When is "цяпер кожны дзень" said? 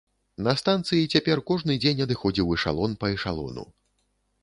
1.17-2.03